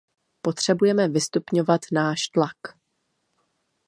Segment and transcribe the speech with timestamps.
[0.41, 2.57] Potřebujeme vystupňovat náš tlak.